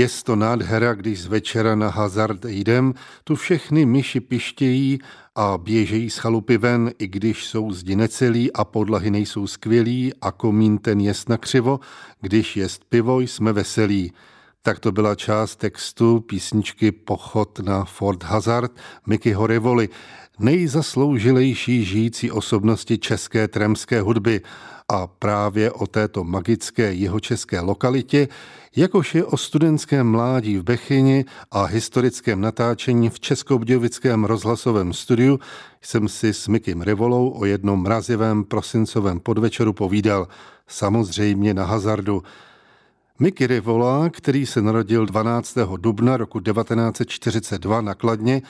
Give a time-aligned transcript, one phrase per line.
[0.00, 2.94] Je to nádhera, když z večera na hazard jdem,
[3.24, 4.98] tu všechny myši pištějí
[5.34, 10.32] a běžejí z chalupy ven, i když jsou zdi necelí a podlahy nejsou skvělý a
[10.32, 11.80] komín ten jest na křivo,
[12.20, 14.12] když jest pivo, jsme veselí.
[14.62, 18.72] Tak to byla část textu písničky Pochod na Fort Hazard
[19.06, 19.88] Mickey Horevoli,
[20.38, 24.40] nejzasloužilejší žijící osobnosti české tremské hudby
[24.88, 28.28] a právě o této magické jihočeské lokalitě,
[28.76, 35.40] jakož je o studentském mládí v Bechyni a historickém natáčení v Českobudějovickém rozhlasovém studiu,
[35.82, 40.28] jsem si s Mikim Revolou o jednom mrazivém prosincovém podvečeru povídal,
[40.66, 42.22] samozřejmě na hazardu.
[43.22, 45.58] Mickey Rivola, který se narodil 12.
[45.76, 48.42] dubna roku 1942 na Kladně,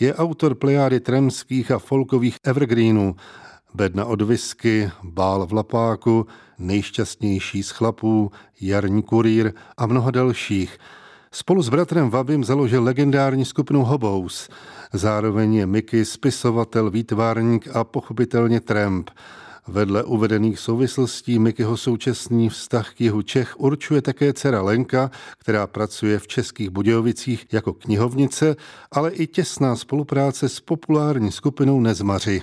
[0.00, 3.16] je autor plejády tremských a folkových evergreenů,
[3.74, 6.26] Bedna od whisky, Bál v lapáku,
[6.58, 10.78] Nejšťastnější z chlapů, Jarní kurýr a mnoho dalších.
[11.32, 14.48] Spolu s bratrem Vabim založil legendární skupinu Hobous.
[14.92, 19.10] Zároveň je Mickey spisovatel, výtvarník a pochopitelně tramp.
[19.68, 26.18] Vedle uvedených souvislostí Mikyho současný vztah k jihu Čech určuje také dcera Lenka, která pracuje
[26.18, 28.56] v Českých Budějovicích jako knihovnice,
[28.92, 32.42] ale i těsná spolupráce s populární skupinou Nezmaři.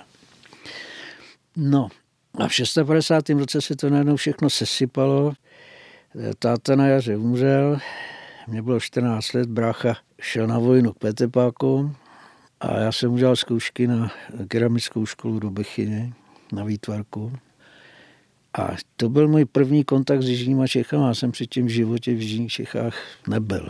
[1.56, 1.90] No
[2.34, 3.30] a v 650.
[3.30, 5.34] roce se to najednou všechno sesypalo.
[6.40, 7.80] Táta na jaře umřel,
[8.48, 11.96] mě bylo 14 let, brácha šel na vojnu k Petepáku
[12.62, 14.12] a já jsem udělal zkoušky na
[14.48, 16.14] keramickou školu do Bechyně,
[16.52, 17.34] na výtvarku.
[18.58, 21.08] A to byl můj první kontakt s Jižníma Čechama.
[21.08, 22.96] Já jsem předtím v životě v Jižních Čechách
[23.28, 23.70] nebyl.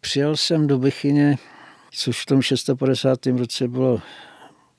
[0.00, 1.36] Přijel jsem do Bechyně,
[1.90, 3.26] což v tom 650.
[3.26, 4.00] roce bylo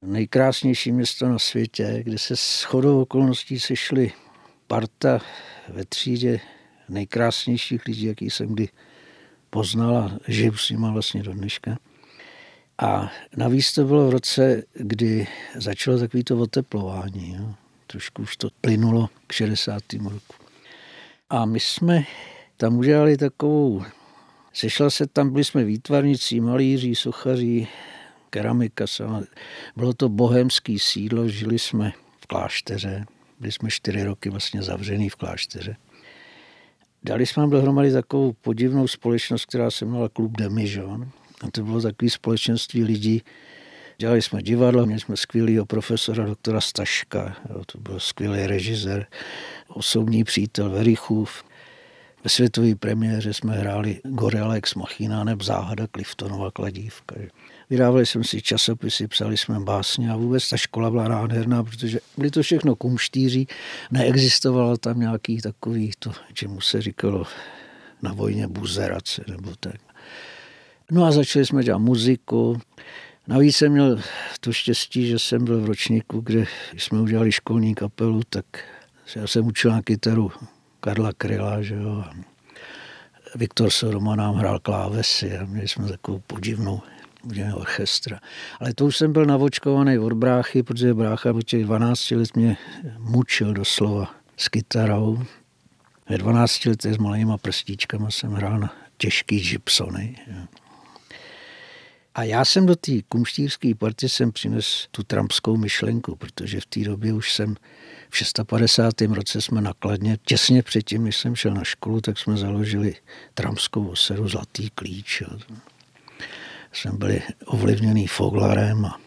[0.01, 4.11] nejkrásnější město na světě, kde se s chodou okolností sešly
[4.67, 5.19] parta
[5.69, 6.39] ve třídě
[6.89, 8.69] nejkrásnějších lidí, jaký jsem kdy
[9.49, 11.77] poznal a žiju s nima vlastně do dneška.
[12.77, 17.35] A navíc to bylo v roce, kdy začalo takový to oteplování.
[17.39, 17.53] Jo.
[17.87, 19.83] Trošku už to plynulo k 60.
[19.93, 20.35] roku.
[21.29, 22.03] A my jsme
[22.57, 23.83] tam udělali takovou
[24.53, 27.67] Sešla se tam, byli jsme výtvarníci, malíři, sochaři,
[28.29, 28.85] keramika.
[29.75, 31.91] Bylo to bohemský sídlo, žili jsme
[32.21, 33.05] v klášteře.
[33.39, 35.75] Byli jsme čtyři roky vlastně zavřený v klášteře.
[37.03, 41.09] Dali jsme dohromady takovou podivnou společnost, která se jmenovala Klub Demižon.
[41.41, 43.21] A to bylo takové společenství lidí.
[43.97, 49.07] Dělali jsme divadlo, měli jsme skvělého profesora doktora Staška, jo, to byl skvělý režisér,
[49.67, 51.43] osobní přítel Verichův,
[52.23, 57.15] ve světové premiéře jsme hráli Gorilla Ex Machina nebo Záhada Cliftonova kladívka.
[57.69, 62.31] Vydávali jsme si časopisy, psali jsme básně a vůbec ta škola byla nádherná, protože byly
[62.31, 63.47] to všechno kumštíří,
[63.91, 67.25] neexistovalo tam nějaký takový, to, čemu se říkalo
[68.01, 69.75] na vojně buzerace nebo tak.
[70.91, 72.61] No a začali jsme dělat muziku.
[73.27, 73.99] Navíc jsem měl
[74.39, 76.45] to štěstí, že jsem byl v ročníku, kde
[76.77, 78.45] jsme udělali školní kapelu, tak
[79.15, 80.31] já jsem učil na kytaru
[80.79, 82.03] Karla Kryla, že jo.
[83.35, 86.81] Viktor Soroma nám hrál klávesy a měli jsme takovou podivnou
[87.23, 88.19] budeme orchestra.
[88.59, 92.57] Ale to už jsem byl navočkovaný od bráchy, protože brácha po těch 12 let mě
[92.97, 95.23] mučil doslova s kytarou.
[96.09, 100.15] Ve 12 letech s malýma prstíčkama jsem hrál na těžký gypsony.
[102.15, 106.79] A já jsem do té kumštířské party jsem přines tu trampskou myšlenku, protože v té
[106.79, 107.55] době už jsem
[108.09, 109.01] v 650.
[109.01, 112.95] roce jsme nakladně, těsně předtím, než jsem šel na školu, tak jsme založili
[113.33, 115.23] trampskou oseru Zlatý klíč.
[116.71, 118.99] Jsme byli ovlivněný Foglarem a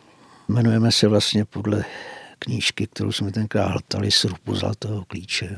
[0.48, 1.84] jmenujeme se vlastně podle
[2.38, 5.56] knížky, kterou jsme tenkrát hltali z rupu Zlatého klíče.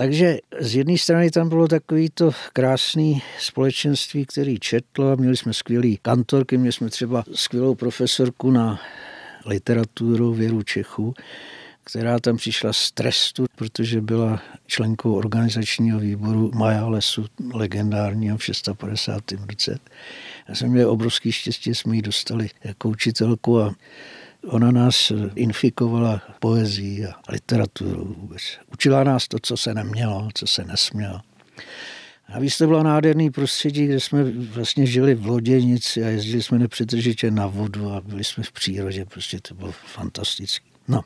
[0.00, 5.52] Takže z jedné strany tam bylo takový to krásné společenství, který četlo a měli jsme
[5.52, 8.80] skvělý kantorky, měli jsme třeba skvělou profesorku na
[9.46, 11.14] literaturu Věru Čechu,
[11.84, 19.22] která tam přišla z trestu, protože byla členkou organizačního výboru Maja Lesu, legendárního v 650.
[19.48, 19.78] roce.
[20.48, 23.74] Já jsem měl obrovský štěstí, jsme ji dostali jako učitelku a
[24.46, 28.42] Ona nás infikovala poezí a literaturu vůbec.
[28.72, 31.20] Učila nás to, co se nemělo, co se nesmělo.
[32.28, 36.58] A víc to bylo nádherný prostředí, kde jsme vlastně žili v loděnici a jezdili jsme
[36.58, 40.66] nepřetržitě na vodu a byli jsme v přírodě, prostě to bylo fantastické.
[40.88, 41.00] No.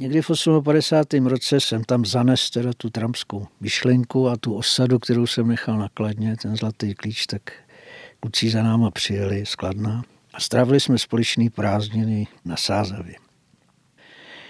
[0.00, 0.30] Někdy v
[0.64, 1.26] 58.
[1.26, 6.36] roce jsem tam zanes teda tu trampskou myšlenku a tu osadu, kterou jsem nechal nakladně,
[6.36, 7.52] ten zlatý klíč, tak
[8.20, 10.02] kluci za náma přijeli skladná.
[10.34, 13.14] A strávili jsme společný prázdniny na Sázavě.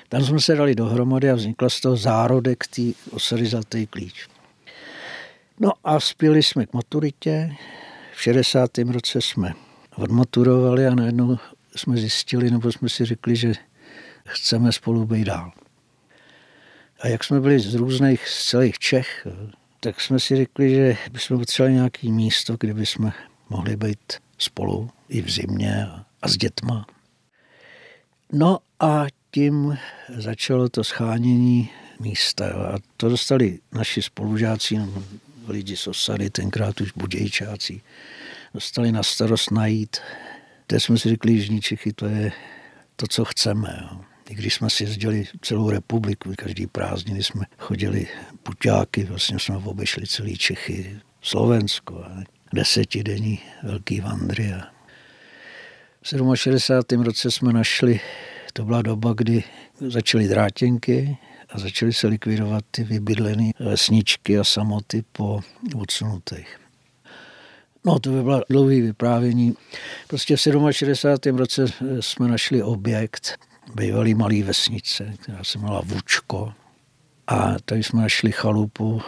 [0.09, 4.29] Tam jsme se dali dohromady a vznikla z toho zárodek té osady klíč.
[5.61, 7.55] No a spěli jsme k maturitě.
[8.15, 8.71] V 60.
[8.79, 9.55] roce jsme
[9.97, 11.39] odmaturovali a najednou
[11.77, 13.53] jsme zjistili, nebo jsme si řekli, že
[14.27, 15.53] chceme spolu být dál.
[17.01, 19.27] A jak jsme byli z různých, z celých Čech,
[19.81, 23.13] tak jsme si řekli, že bychom potřebovali nějaké místo, kde bychom
[23.51, 25.87] mohli být spolu i v zimě
[26.23, 26.87] a s dětma.
[28.33, 29.79] No a tím
[30.17, 31.71] začalo to schánění
[32.01, 32.47] místa.
[32.47, 34.81] A to dostali naši spolužáci,
[35.49, 37.81] lidi z osady, tenkrát už budějčáci,
[38.55, 39.97] dostali na starost najít.
[40.67, 42.33] Teď jsme si řekli, že Čechy to je
[42.97, 43.79] to, co chceme.
[43.83, 44.01] Jo.
[44.31, 48.07] I když jsme si jezdili celou republiku, každý prázdniny jsme chodili
[48.43, 52.05] puťáky, vlastně jsme obešli celý Čechy, Slovensko,
[52.55, 54.53] desetidenní velký vandry.
[54.53, 54.75] A
[56.03, 57.03] v 67.
[57.03, 58.01] roce jsme našli,
[58.53, 59.45] to byla doba, kdy
[59.81, 61.19] začaly drátěnky
[61.49, 65.41] a začaly se likvidovat ty vybydlené vesničky a samoty po
[65.77, 66.61] odsunutých.
[67.85, 69.55] No, to by bylo dlouhé vyprávění.
[70.09, 70.41] Prostě v
[70.71, 71.39] 67.
[71.39, 71.65] roce
[72.01, 73.39] jsme našli objekt,
[73.75, 76.53] bývalý malý vesnice, která se jmenovala Vučko.
[77.27, 79.03] A tady jsme našli chalupu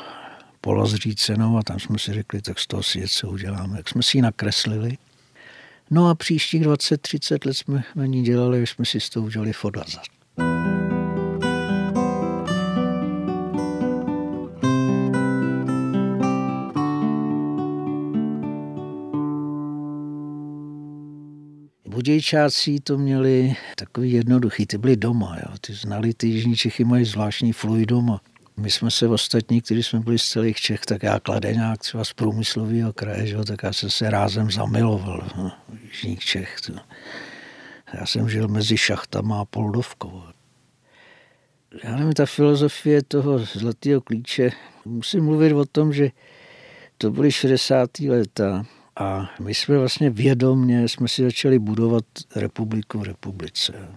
[0.66, 3.76] polozřícenou a tam jsme si řekli, tak z toho si něco uděláme.
[3.76, 4.98] Jak jsme si ji nakreslili.
[5.90, 10.02] No a příštích 20-30 let jsme na ní dělali, jsme si z toho udělali fodazat.
[21.88, 25.55] Budějčáci to měli takový jednoduchý, ty byli doma, jo.
[25.60, 28.20] ty znali, ty Jižní Čechy mají zvláštní fluidum a
[28.56, 32.13] my jsme se ostatní, kteří jsme byli z celých Čech, tak já kladeňák třeba z
[32.13, 36.60] průmyslového kraje, že, tak já jsem se rázem zamiloval no, Jižních Čech.
[36.60, 36.72] To.
[37.94, 40.22] Já jsem žil mezi šachtama a Poldovkou.
[41.84, 44.51] Já nevím, ta filozofie toho zlatého klíče,
[44.84, 46.10] musím mluvit o tom, že
[46.98, 47.98] to byly 60.
[47.98, 52.05] léta a my jsme vlastně vědomně jsme si začali budovat
[52.36, 53.89] republiku v republice.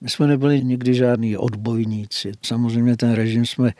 [0.00, 2.32] My jsme nebyli nikdy žádní odbojníci.
[2.42, 3.72] Samozřejmě ten režim jsme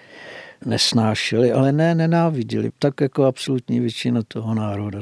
[0.66, 2.70] nesnášeli, ale ne nenáviděli.
[2.78, 5.00] Tak jako absolutní většina toho národa.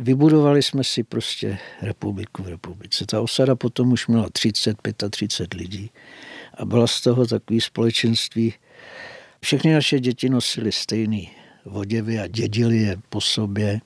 [0.00, 3.06] Vybudovali jsme si prostě republiku v republice.
[3.06, 4.76] Ta osada potom už měla 30,
[5.10, 5.90] 35 lidí
[6.58, 8.54] a byla z toho takový společenství.
[9.40, 11.30] Všechny naše děti nosily stejný
[11.64, 13.80] voděvy a dědili je po sobě.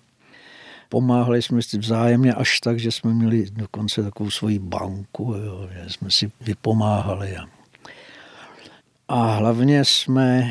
[0.88, 5.90] Pomáhali jsme si vzájemně až tak, že jsme měli dokonce takovou svoji banku, jo, že
[5.90, 7.36] jsme si vypomáhali.
[9.08, 10.50] A hlavně jsme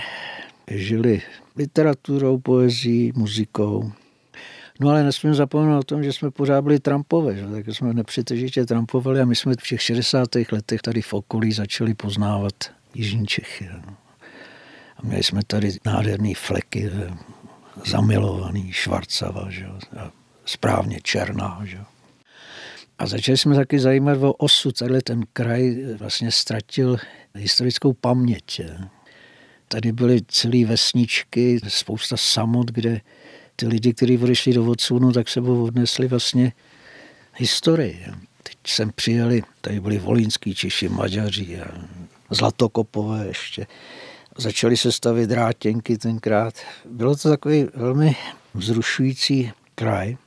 [0.72, 1.22] žili
[1.56, 3.91] literaturou, poezí, muzikou.
[4.79, 7.48] No ale nesmím zapomenout o tom, že jsme pořád byli Trumpové, že?
[7.48, 10.29] tak jsme nepřetržitě Trumpovali a my jsme v těch 60.
[10.51, 12.53] letech tady v okolí začali poznávat
[12.94, 13.70] Jižní Čechy.
[14.98, 16.91] A měli jsme tady nádherný fleky,
[17.86, 19.65] zamilovaný Švarcava, že?
[20.00, 20.12] A
[20.47, 21.61] správně černá.
[21.63, 21.77] Že?
[22.99, 24.77] A začali jsme taky zajímat o osud.
[24.77, 26.97] Tady ten kraj vlastně ztratil
[27.35, 28.61] historickou paměť.
[29.67, 33.01] Tady byly celé vesničky, spousta samot, kde
[33.55, 36.53] ty lidi, kteří odešli do odsunu, tak sebou odnesli vlastně
[37.35, 38.05] historii.
[38.43, 41.67] Teď sem přijeli, tady byli volínský Češi, Maďaři a
[42.29, 43.67] Zlatokopové ještě.
[44.37, 46.53] Začali se stavit drátěnky tenkrát.
[46.85, 48.15] Bylo to takový velmi
[48.53, 50.17] vzrušující kraj.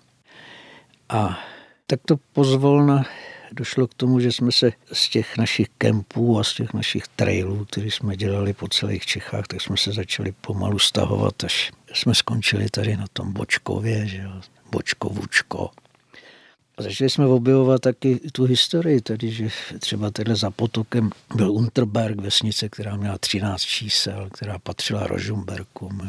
[1.11, 1.39] A
[1.87, 3.05] tak to pozvolna
[3.53, 7.65] došlo k tomu, že jsme se z těch našich kempů a z těch našich trailů,
[7.65, 12.71] které jsme dělali po celých Čechách, tak jsme se začali pomalu stahovat, až jsme skončili
[12.71, 14.31] tady na tom Bočkově, že jo,
[14.73, 15.71] Bočko, Vučko.
[16.77, 19.49] A začali jsme objevovat taky tu historii tady, že
[19.79, 26.03] třeba tady za potokem byl Unterberg, vesnice, která měla 13 čísel, která patřila Rožumberkům.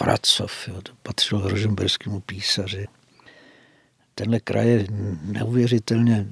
[0.00, 2.86] Vracov, jo, to patřilo rožumberskému písaři
[4.14, 4.86] tenhle kraj je
[5.22, 6.26] neuvěřitelně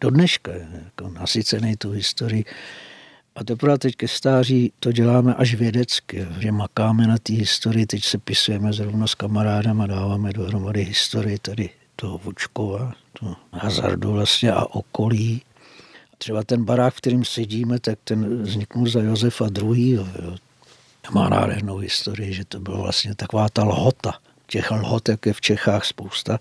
[0.00, 0.52] do dneška
[0.84, 2.44] jako nasycený tu historii.
[3.36, 8.04] A teprve teď ke stáří to děláme až vědecky, že makáme na té historii, teď
[8.04, 14.52] se pisujeme zrovna s kamarádem a dáváme dohromady historii tady toho Vučkova, toho hazardu vlastně
[14.52, 15.42] a okolí.
[16.18, 19.90] Třeba ten barák, v kterým sedíme, tak ten vzniknul za Josefa II.
[19.90, 20.06] Jo.
[21.12, 24.14] Má nádhernou historii, že to byla vlastně taková ta lhota.
[24.46, 26.38] Těch lhot, jak je v Čechách spousta,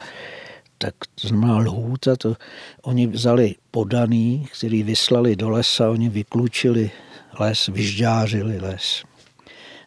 [0.78, 2.36] tak to znamená lhůta, to
[2.82, 6.92] oni vzali podaný, který vyslali do lesa, oni vyklučili
[7.40, 9.04] les, vyžďářili les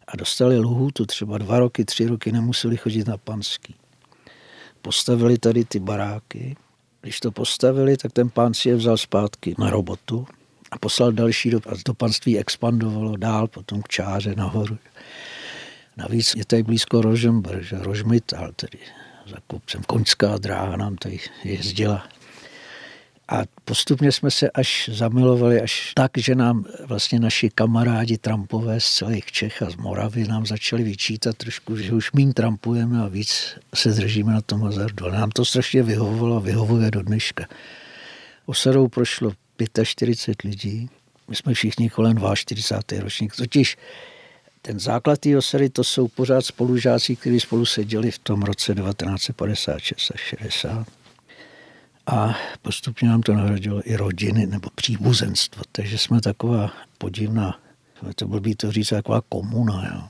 [0.09, 3.75] a dostali lhůtu, třeba dva roky, tři roky nemuseli chodit na panský.
[4.83, 6.57] Postavili tady ty baráky,
[7.01, 10.27] když to postavili, tak ten pán si je vzal zpátky na robotu
[10.71, 14.79] a poslal další do, a to panství expandovalo dál, potom k čáře nahoru.
[15.97, 18.79] Navíc je tady blízko Rožember, že Rožmital, tedy
[19.31, 19.83] za kopcem.
[19.87, 22.09] Koňská dráha nám tady jezdila.
[23.29, 28.93] A postupně jsme se až zamilovali, až tak, že nám vlastně naši kamarádi trampové z
[28.93, 33.59] celých Čech a z Moravy nám začali vyčítat trošku, že už méně trampujeme a víc
[33.75, 35.07] se držíme na tom hazardu.
[35.07, 37.45] A nám to strašně vyhovovalo a vyhovuje do dneška.
[38.47, 39.33] Osadou prošlo
[39.85, 40.91] 45 lidí,
[41.29, 43.03] my jsme všichni kolem 42.
[43.03, 43.77] ročník, totiž
[44.63, 50.11] ten základ té osady to jsou pořád spolužáci, kteří spolu seděli v tom roce 1956
[50.15, 50.87] a 60.
[52.07, 55.63] A postupně nám to nahradilo i rodiny nebo příbuzenstvo.
[55.73, 57.61] Takže jsme taková podivná,
[58.15, 59.91] to blbý to říct, taková komuna.
[59.95, 60.09] Jo.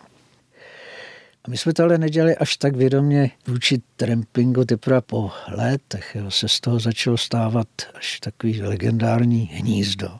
[1.45, 6.14] A my jsme to ale nedělali až tak vědomě vůči trampingu teprve po letech.
[6.14, 6.30] Jo.
[6.30, 10.19] Se z toho začalo stávat až takový legendární hnízdo.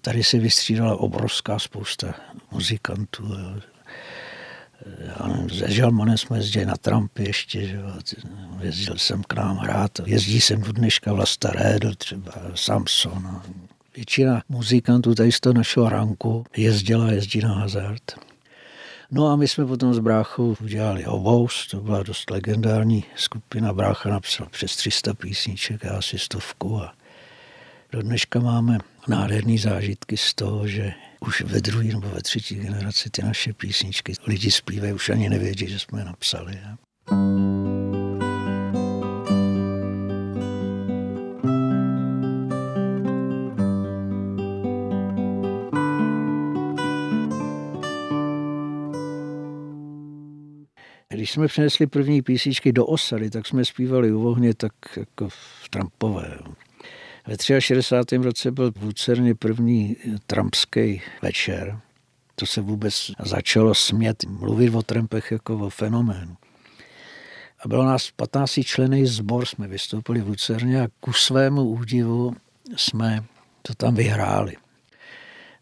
[0.00, 2.14] Tady se vystřídala obrovská spousta
[2.50, 3.34] muzikantů.
[5.00, 7.80] Já nevím, se Žalmanem jsme jezdili na Trumpy ještě, že
[8.60, 9.90] jezdil jsem k nám hrát.
[10.06, 13.42] Jezdí jsem do dneška Vlasta Rédl, třeba Samson.
[13.96, 18.18] Většina muzikantů tady z toho našeho ranku jezdila, jezdí na hazard.
[19.10, 23.72] No a my jsme potom s bráchou udělali Obous, to byla dost legendární skupina.
[23.72, 26.94] Brácha napsal přes 300 písniček, asi stovku a
[27.92, 28.78] do dneška máme
[29.08, 34.12] nádherné zážitky z toho, že už ve druhé nebo ve třetí generaci ty naše písničky
[34.26, 36.58] lidi zpívají, už ani nevědí, že jsme je napsali.
[51.08, 55.68] Když jsme přinesli první písničky do osady, tak jsme zpívali u ohně tak jako v
[55.70, 56.38] Trumpové.
[57.30, 58.16] Ve 63.
[58.16, 59.96] roce byl v Lucerně první
[60.26, 61.80] trampský večer.
[62.34, 66.36] To se vůbec začalo smět, mluvit o trampech jako o fenoménu.
[67.64, 72.36] A bylo nás 15 členy zbor, jsme vystoupili v Lucerně a ku svému údivu
[72.76, 73.24] jsme
[73.62, 74.56] to tam vyhráli.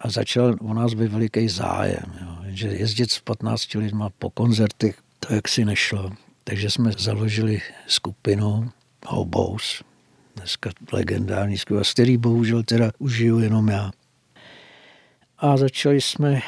[0.01, 2.37] A začal u nás být veliký zájem, jo.
[2.47, 6.13] že jezdit s 15 lidma po koncertech, to jaksi nešlo.
[6.45, 8.71] Takže jsme založili skupinu
[9.07, 9.83] Hobos,
[10.39, 13.91] dneska legendární zpěvák, který bohužel teda užiju jenom já.
[15.39, 16.41] A začali jsme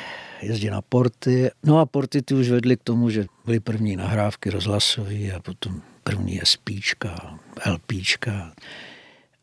[0.42, 1.50] jezdit na porty.
[1.64, 5.82] No a porty ty už vedly k tomu, že byly první nahrávky rozhlasové a potom
[6.02, 8.52] první SPčka, LPčka.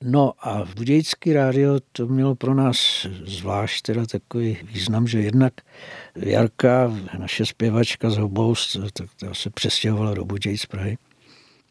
[0.04, 5.54] No a v Budějický rádio to mělo pro nás zvlášť teda takový význam, že jednak
[6.16, 10.98] Jarka, naše zpěvačka z Hobous, tak ta se přestěhovala do Budějic Prahy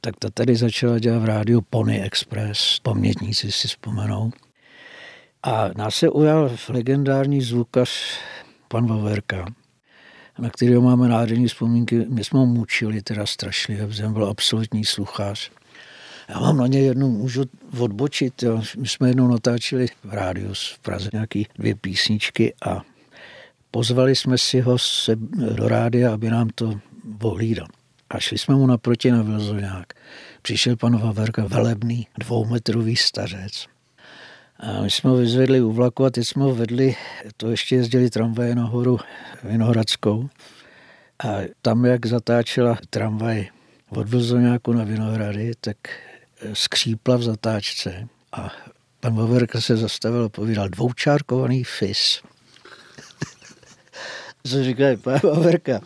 [0.01, 4.31] tak ta tady začala dělat v rádiu Pony Express, pamětníci si vzpomenou.
[5.43, 7.91] A nás se ujal legendární zvukař
[8.69, 9.47] pan Vaverka,
[10.39, 12.07] na kterého máme nádherné vzpomínky.
[12.09, 15.51] My jsme ho mučili teda strašlivě, protože byl absolutní sluchář.
[16.29, 17.45] Já mám na ně jednu, můžu
[17.79, 18.43] odbočit.
[18.43, 18.63] Jo.
[18.79, 22.83] My jsme jednou natáčeli v rádiu v Praze nějaký dvě písničky a
[23.71, 25.17] pozvali jsme si ho se
[25.57, 26.81] do rádia, aby nám to
[27.23, 27.67] ohlídal.
[28.11, 29.87] A šli jsme mu naproti na Vilzoňák.
[30.43, 33.67] Přišel pan Vaverka, velebný, dvoumetrový stařec.
[34.61, 36.97] A my jsme ho vyzvedli u vlaku a teď jsme ho vedli,
[37.37, 38.99] to ještě jezdili tramvaje nahoru
[39.45, 40.29] Vinohradskou.
[41.25, 41.29] A
[41.63, 43.49] tam, jak zatáčela tramvaj
[43.89, 45.77] od Vilzoňáku na Vinohrady, tak
[46.53, 48.53] skřípla v zatáčce a
[49.01, 52.23] pan Vaverka se zastavil a povídal dvoučárkovaný fis.
[54.47, 55.81] Co říkají, pan Vaverka,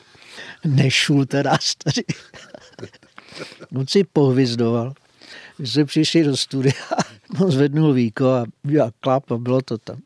[0.65, 2.05] nešulte nás tady.
[3.77, 4.95] On si pohvizdoval.
[5.59, 6.75] My jsme přišli do studia,
[7.41, 9.99] on zvednul víko a já klap a bylo to tam.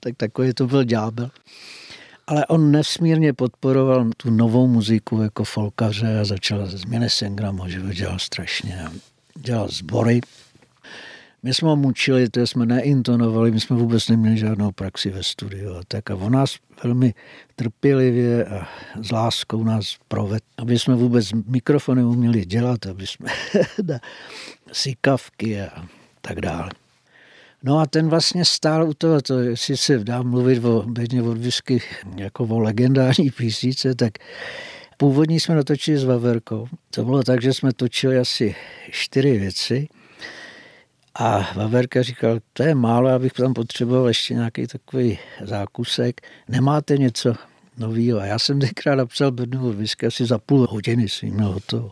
[0.00, 1.30] tak takový to byl ďábel.
[2.26, 8.18] Ale on nesmírně podporoval tu novou muziku jako folkaře a začal z Sengramo, že dělal
[8.18, 8.84] strašně.
[9.36, 10.20] Dělal sbory,
[11.44, 15.74] my jsme ho mučili, to jsme neintonovali, my jsme vůbec neměli žádnou praxi ve studiu.
[15.74, 17.14] A tak a on nás velmi
[17.56, 18.68] trpělivě a
[19.02, 23.30] s láskou nás proved, aby jsme vůbec mikrofony uměli dělat, aby jsme
[24.72, 25.84] sykavky a
[26.20, 26.70] tak dále.
[27.62, 31.38] No a ten vlastně stál u toho, to, jestli se dá mluvit o bedně od
[31.38, 31.82] whisky
[32.16, 34.12] jako o legendární písnice, tak
[34.96, 36.68] původní jsme natočili s Vaverkou.
[36.90, 38.54] To bylo tak, že jsme točili asi
[38.90, 39.88] čtyři věci–
[41.14, 46.20] a Vaverka říkal, to je málo, abych tam potřeboval ještě nějaký takový zákusek.
[46.48, 47.34] Nemáte něco
[47.78, 48.20] nového?
[48.20, 51.90] A já jsem tenkrát napsal bednu whisky asi za půl hodiny si měl hotovo.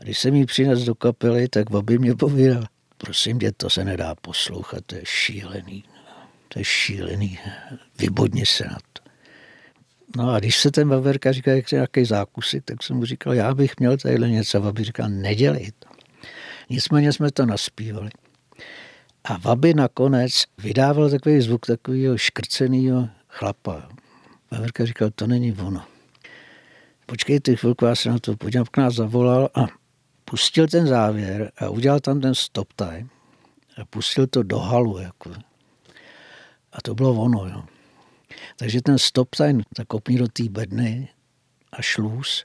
[0.00, 2.64] A když jsem jí přines do kapely, tak babi mě povídal,
[2.98, 5.84] prosím tě, to se nedá poslouchat, to je šílený.
[6.48, 7.38] To je šílený,
[7.98, 9.02] vybodni se na to.
[10.16, 13.54] No a když se ten Vaverka říkal, jak nějaký zákusek, tak jsem mu říkal, já
[13.54, 14.58] bych měl tadyhle něco.
[14.58, 15.88] A babi říkal, nedělej to.
[16.70, 18.10] Nicméně jsme to naspívali.
[19.24, 23.88] A Vaby nakonec vydával takový zvuk takového škrceného chlapa.
[24.50, 25.84] Vaverka říkal, to není ono.
[27.06, 29.66] Počkejte chvilku, já se na to podívám, k nás zavolal a
[30.24, 33.10] pustil ten závěr a udělal tam ten stop time
[33.80, 34.98] a pustil to do halu.
[34.98, 35.32] Jako.
[36.72, 37.46] A to bylo ono.
[37.46, 37.64] Jo.
[38.56, 41.08] Takže ten stop time zakopní do té bedny
[41.72, 42.44] a šluz,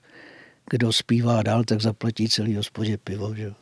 [0.70, 3.36] kdo zpívá dál, tak zaplatí celý hospodě pivo.
[3.36, 3.54] Že?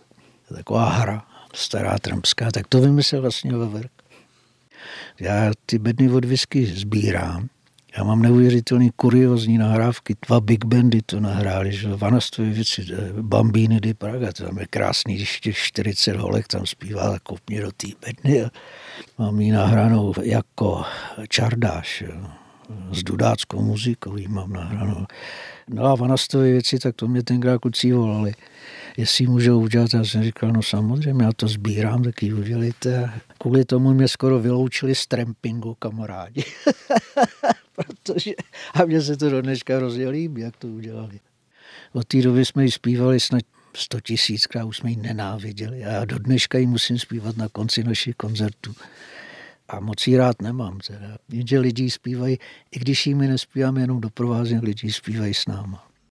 [0.55, 3.91] Taková hra stará trampská, tak to vymyslel vlastně Vaverk.
[5.19, 7.49] Já ty bedny od whisky sbírám.
[7.97, 10.15] Já mám neuvěřitelný kuriozní nahrávky.
[10.27, 14.65] Dva big bandy to nahráli, že Vanastové věci, eh, Bambíny di Praga, to tam je
[14.69, 18.49] krásný, když těch 40 holek tam zpívá, tak kopně do té bedny.
[19.17, 20.83] Mám ji nahranou jako
[21.29, 22.03] čardáš,
[22.91, 25.05] s dudáckou muzikou ji mám nahranou.
[25.69, 28.33] No a Vanastové věci, tak to mě tenkrát kluci volali
[28.97, 29.93] jestli můžou udělat.
[29.93, 33.11] Já jsem říkal, no samozřejmě, já to sbírám, tak ji udělejte.
[33.37, 36.43] Kvůli tomu mě skoro vyloučili z trampingu kamarádi.
[37.75, 38.31] Protože,
[38.73, 41.19] a mně se to do dneška hrozně líbí, jak to udělali.
[41.93, 43.41] Od té doby jsme ji zpívali snad
[43.75, 45.85] 100 tisíckrát, už jsme ji nenáviděli.
[45.85, 48.73] A já do dneška ji musím zpívat na konci našich koncertů.
[49.67, 50.79] A moc jí rád nemám.
[50.87, 51.17] Teda.
[51.29, 52.37] Jenže lidi zpívají,
[52.71, 55.87] i když jim nespíváme jenom doprovázně, lidi zpívají s náma.